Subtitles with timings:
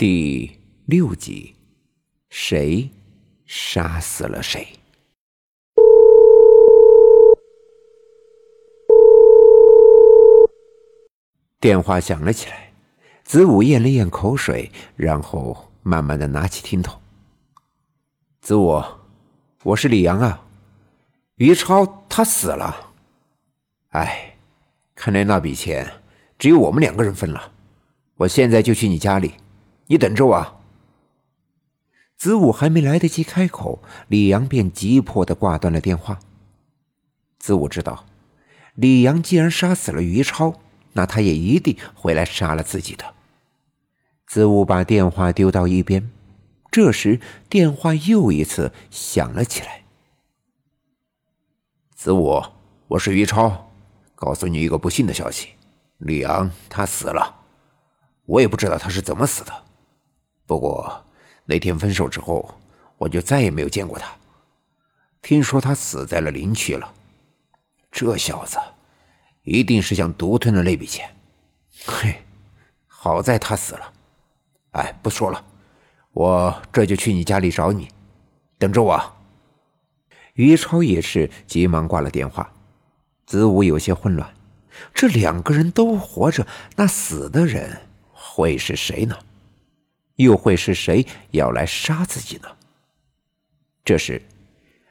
[0.00, 1.54] 第六集，
[2.30, 2.88] 谁
[3.44, 4.66] 杀死了谁？
[11.60, 12.72] 电话响了起来，
[13.24, 16.98] 子午咽了咽口水，然后慢慢的拿起听筒。
[18.40, 18.82] 子午，
[19.64, 20.46] 我是李阳啊，
[21.34, 22.94] 于超他死了。
[23.90, 24.34] 哎，
[24.94, 25.86] 看来那笔钱
[26.38, 27.52] 只有我们两个人分了。
[28.16, 29.34] 我现在就去你家里。
[29.90, 30.60] 你等着我。
[32.16, 36.20] 子午还没来得及开口，李阳便急迫的挂断了电话。
[37.40, 38.06] 子午知道，
[38.74, 40.60] 李阳既然杀死了于超，
[40.92, 43.14] 那他也一定会来杀了自己的。
[44.28, 46.08] 子午把电话丢到一边，
[46.70, 49.82] 这时电话又一次响了起来。
[51.96, 52.40] 子午，
[52.86, 53.72] 我是于超，
[54.14, 55.48] 告诉你一个不幸的消息，
[55.98, 57.40] 李阳他死了，
[58.26, 59.64] 我也不知道他是怎么死的。
[60.50, 61.04] 不过
[61.44, 62.52] 那天分手之后，
[62.98, 64.10] 我就再也没有见过他。
[65.22, 66.92] 听说他死在了林区了。
[67.92, 68.58] 这小子
[69.44, 71.08] 一定是想独吞了那笔钱。
[71.86, 72.24] 嘿，
[72.88, 73.92] 好在他死了。
[74.72, 75.40] 哎，不说了，
[76.10, 77.88] 我这就去你家里找你，
[78.58, 79.00] 等着我。
[80.32, 82.52] 于超也是急忙挂了电话。
[83.24, 84.28] 子午有些混乱，
[84.92, 86.44] 这两个人都活着，
[86.74, 87.82] 那死的人
[88.12, 89.16] 会是谁呢？
[90.22, 92.48] 又会是谁要来杀自己呢？
[93.84, 94.20] 这时，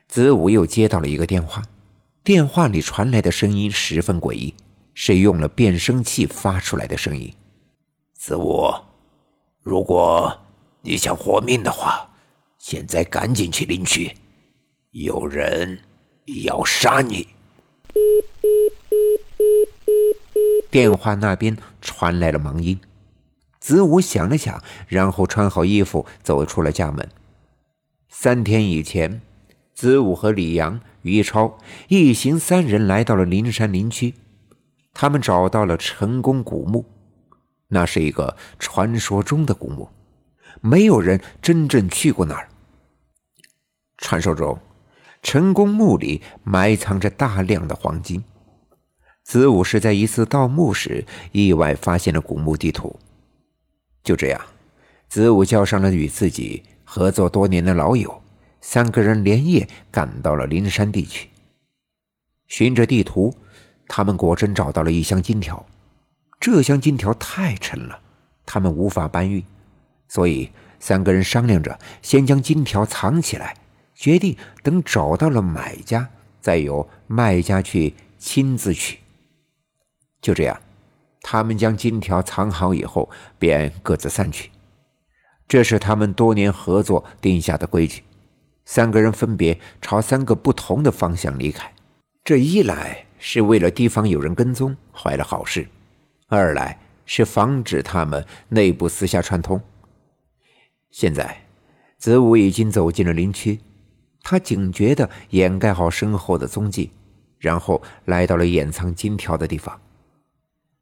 [0.07, 1.61] 子午又接到了一个电话，
[2.23, 4.55] 电话里传来的声音十分诡异，
[4.95, 7.31] 是用了变声器发出来的声音。
[8.13, 8.73] 子午，
[9.61, 10.35] 如果
[10.81, 12.09] 你想活命的话，
[12.57, 14.15] 现在赶紧去领取，
[14.91, 15.79] 有人
[16.43, 17.27] 要杀你。
[20.71, 22.79] 电话那边传来了忙音。
[23.59, 27.07] 子午想了想，然后穿好衣服走出了家门。
[28.07, 29.21] 三天以前，
[29.73, 34.15] 子午和李阳、于超一行三人来到了灵山林区，
[34.93, 36.85] 他们找到了成功古墓。
[37.67, 39.89] 那是一个传说中的古墓，
[40.61, 42.49] 没有人真正去过那儿。
[43.97, 44.57] 传说中，
[45.21, 48.23] 成功墓里埋藏着大量的黄金。
[49.23, 52.97] 子午是在一次盗墓时意外发现了古墓地图。
[54.03, 54.41] 就这样，
[55.07, 58.21] 子午叫上了与自己合作多年的老友，
[58.61, 61.29] 三个人连夜赶到了灵山地区。
[62.47, 63.35] 循着地图，
[63.87, 65.63] 他们果真找到了一箱金条。
[66.39, 67.99] 这箱金条太沉了，
[68.45, 69.43] 他们无法搬运，
[70.07, 70.49] 所以
[70.79, 73.55] 三个人商量着先将金条藏起来，
[73.93, 76.09] 决定等找到了买家，
[76.41, 78.99] 再由卖家去亲自取。
[80.21, 80.59] 就这样。
[81.21, 84.51] 他们将金条藏好以后，便各自散去。
[85.47, 88.03] 这是他们多年合作定下的规矩。
[88.65, 91.73] 三个人分别朝三个不同的方向离开。
[92.23, 95.63] 这一来是为了提防有人跟踪，坏了好事；
[96.27, 99.59] 二来是防止他们内部私下串通。
[100.91, 101.41] 现在，
[101.97, 103.59] 子午已经走进了林区，
[104.21, 106.91] 他警觉地掩盖好身后的踪迹，
[107.39, 109.81] 然后来到了掩藏金条的地方。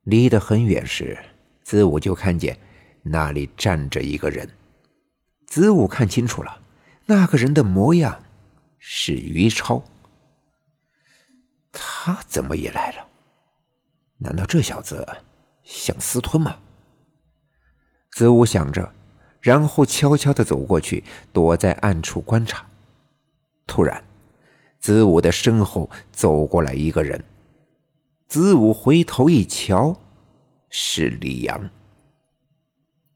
[0.07, 1.17] 离得很远时，
[1.63, 2.57] 子午就看见
[3.03, 4.49] 那里站着一个人。
[5.45, 6.61] 子午看清楚了，
[7.07, 8.23] 那个人的模样
[8.79, 9.83] 是于超。
[11.73, 13.05] 他怎么也来了？
[14.19, 15.05] 难道这小子
[15.65, 16.57] 想私吞吗？
[18.11, 18.89] 子午想着，
[19.41, 21.03] 然后悄悄的走过去，
[21.33, 22.65] 躲在暗处观察。
[23.65, 24.01] 突然，
[24.79, 27.21] 子午的身后走过来一个人。
[28.27, 29.97] 子午回头一瞧，
[30.69, 31.69] 是李阳。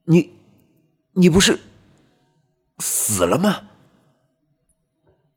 [0.04, 0.32] 你，
[1.12, 1.60] 你不是
[2.78, 3.68] 死了吗？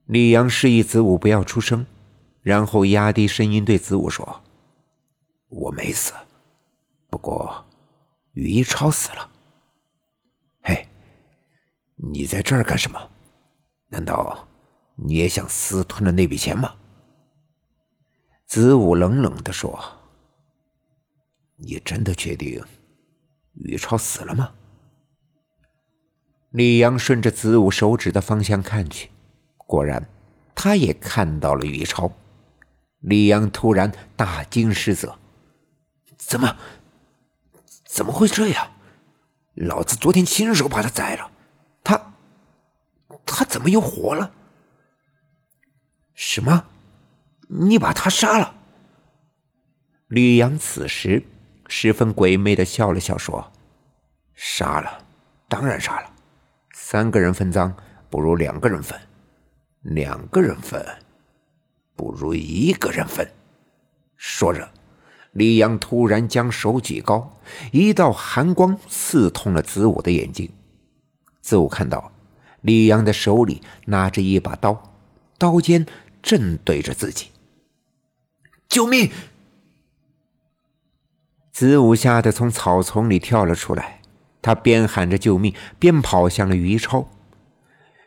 [0.06, 1.85] 李阳示意子午不要出声，
[2.41, 4.41] 然后压低声音对子午说
[5.50, 6.14] ：“我没死，
[7.09, 7.66] 不过
[8.31, 9.30] 于一超死了。
[10.62, 10.88] 嘿，
[11.96, 13.09] 你在这儿干什么？
[13.90, 14.47] 难道
[14.96, 16.73] 你也想私吞了那笔钱吗？”
[18.55, 19.78] 子午冷冷的说
[21.59, 22.63] ：“你真的确定
[23.55, 24.53] 于超死了吗？”
[26.52, 29.11] 李阳顺着子午手指的方向看去，
[29.57, 30.07] 果然，
[30.55, 32.09] 他也看到了于超。
[32.99, 35.19] 李阳突然大惊失色
[36.16, 36.55] ：“怎么？
[37.84, 38.72] 怎么会这样？
[39.55, 41.29] 老子昨天亲手把他宰了，
[41.84, 42.13] 他，
[43.25, 44.31] 他怎么又活了？
[46.13, 46.67] 什么？”
[47.47, 48.56] 你把他杀了。
[50.08, 51.24] 李阳此时
[51.68, 53.52] 十分鬼魅的笑了笑，说
[54.36, 55.06] ：“杀了，
[55.47, 56.12] 当然杀了。
[56.74, 57.74] 三个人分赃，
[58.09, 58.97] 不如两个人分；
[59.82, 60.86] 两个人分，
[61.96, 63.28] 不如一个人分。
[64.16, 64.70] 说着，
[65.32, 67.38] 李阳突然将手举高，
[67.72, 70.50] 一道寒光刺痛了子午的眼睛。
[71.42, 72.12] 子午看到
[72.62, 74.96] 李阳的手里拿着一把刀，
[75.38, 75.86] 刀尖
[76.22, 77.32] 正对着自己。
[78.75, 79.09] 救命！
[81.53, 84.01] 子午吓得从草丛里跳了出来，
[84.41, 87.09] 他边喊着救命，边跑向了于超。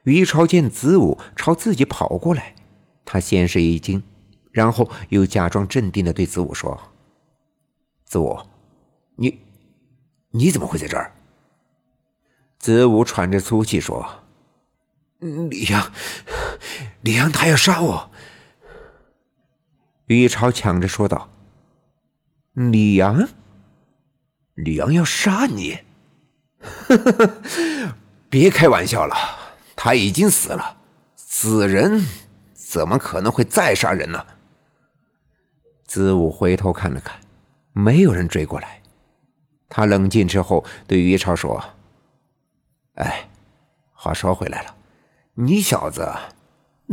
[0.02, 2.54] 于超见子午朝自己跑过来，
[3.06, 4.02] 他先是一惊，
[4.52, 6.78] 然后又假装镇定的对子午说
[8.04, 8.38] ：“子午，
[9.16, 9.40] 你
[10.32, 11.14] 你怎么会在这儿？”
[12.60, 14.06] 子午喘着粗气说
[15.48, 15.90] ：“李阳，
[17.00, 18.07] 李阳，他要杀我。”
[20.16, 21.28] 于超抢着说道
[22.54, 23.28] ：“李阳。”
[24.54, 25.78] 李阳要杀你？
[26.60, 27.94] 呵呵呵
[28.28, 29.14] 别开玩笑了，
[29.76, 30.78] 他已经死了，
[31.14, 32.04] 死人
[32.52, 34.26] 怎么可能会再杀人呢？
[35.84, 37.20] 子午回头看了看，
[37.72, 38.82] 没有人追过来。
[39.68, 41.62] 他冷静之后对于超说
[42.96, 43.28] ：“哎，
[43.92, 44.74] 话说回来了，
[45.34, 46.12] 你小子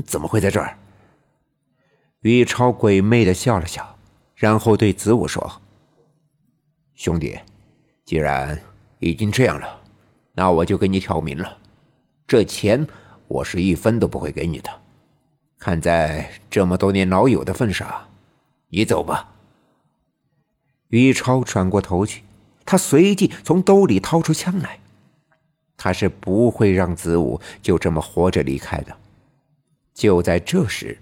[0.06, 0.78] 怎么会在这儿？”
[2.32, 3.98] 于超鬼魅的笑了笑，
[4.36, 5.62] 然后对子午说
[6.96, 7.38] ：“兄弟。”
[8.04, 8.60] 既然
[9.00, 9.82] 已经这样了，
[10.34, 11.58] 那我就跟你挑明了，
[12.28, 12.88] 这钱
[13.28, 14.70] 我是一分都不会给你的。
[15.58, 18.08] 看在这么多年老友的份上，
[18.70, 19.34] 你走吧。
[20.90, 22.24] 于超转过头去，
[22.64, 24.80] 他随即从兜里掏出枪来，
[25.78, 28.96] 他是不会让子午就这么活着离开的。
[29.94, 31.00] 就在这时，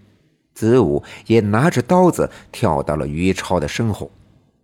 [0.53, 4.11] 子午也拿着刀子跳到了于超的身后。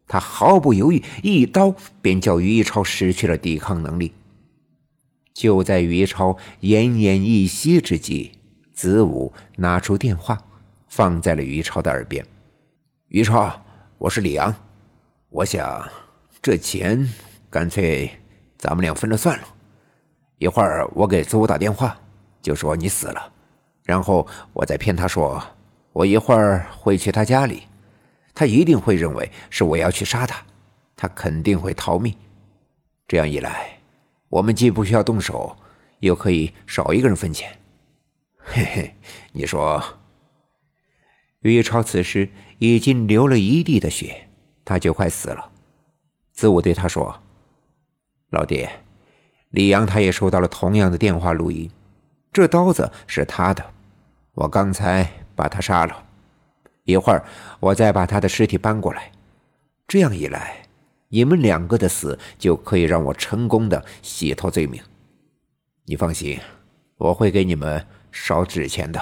[0.08, 4.12] 他毫不犹豫，一刀便叫于超失去了抵抗能力。
[5.34, 8.32] 就在于超奄奄一息之际，
[8.74, 10.38] 子午拿出电话，
[10.88, 12.26] 放在了于超的耳边
[13.10, 13.62] ：“于超，
[14.00, 14.54] 我是李阳，
[15.30, 15.88] 我想
[16.42, 17.08] 这钱
[17.50, 18.10] 干脆
[18.58, 19.48] 咱们俩分了算了。
[20.40, 21.96] 一会儿我给子午打电话，
[22.42, 23.32] 就说你死了，
[23.84, 25.42] 然后我再骗他说
[25.92, 27.64] 我一会儿会去他家里。”
[28.36, 30.42] 他一定会认为是我要去杀他，
[30.96, 32.16] 他肯定会逃命。
[33.06, 33.78] 这样一来，
[34.30, 35.58] 我们既不需要动手，
[36.00, 37.60] 又可以少一个人分钱。
[38.38, 38.96] 嘿嘿，
[39.34, 39.84] 你说？
[41.42, 44.30] 于超此时已经流了一地的血，
[44.64, 45.52] 他就快死了。
[46.32, 47.22] 子午对他说
[48.32, 48.66] ：“老弟，
[49.50, 51.70] 李阳他也收到了同样的电话录音，
[52.32, 53.74] 这刀子是他的，
[54.34, 55.10] 我刚才
[55.40, 56.04] 把他杀了。”
[56.84, 57.24] 一会儿，
[57.60, 59.12] 我再把他的尸体搬过来。
[59.88, 60.68] 这样一来，
[61.08, 64.82] 你们两个的死就可以让我成功的洗脱罪名。
[65.86, 66.40] 你放心，
[66.98, 69.00] 我会给你们烧纸钱的。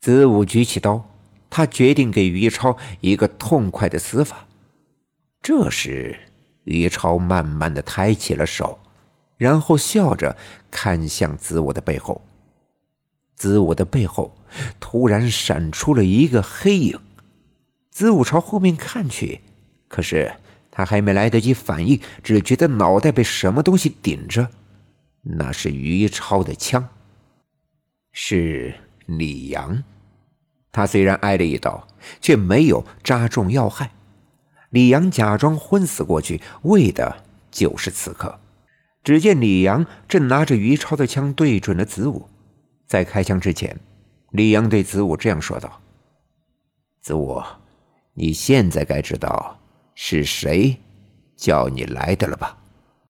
[0.00, 1.08] 子午举起刀，
[1.48, 4.46] 他决定给于超一个痛快的死法。
[5.42, 6.18] 这时，
[6.64, 8.78] 于超慢慢的抬起了手，
[9.36, 10.36] 然后笑着
[10.70, 12.20] 看向子午的背后。
[13.34, 14.36] 子午的背后
[14.78, 16.98] 突然闪出了一个黑影，
[17.90, 19.40] 子午朝后面看去，
[19.88, 20.32] 可是
[20.70, 24.48] 他还没来得及反应，只觉得脑袋被什么东西顶着，
[25.22, 26.88] 那是于超的枪，
[28.12, 28.74] 是
[29.06, 29.82] 李阳。
[30.70, 31.86] 他虽然挨了一刀，
[32.20, 33.90] 却没有扎中要害。
[34.70, 38.40] 李阳假装昏死过去，为的就是此刻。
[39.04, 42.30] 只见李阳正拿着于超的枪对准了子午。
[42.92, 43.74] 在开枪之前，
[44.32, 45.80] 李阳对子午这样说道
[47.00, 47.42] ：“子午，
[48.12, 49.58] 你现在该知道
[49.94, 50.76] 是谁
[51.34, 52.54] 叫你来的了吧？”